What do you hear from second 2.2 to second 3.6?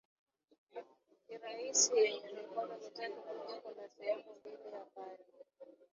mikono mitatu Bunge